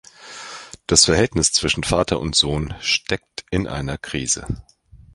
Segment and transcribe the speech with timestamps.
[0.87, 4.47] Das Verhältnis zwischen Vater und Sohn steckt in einer Krise.